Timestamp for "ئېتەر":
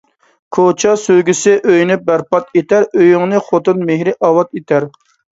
2.61-2.87, 4.61-4.89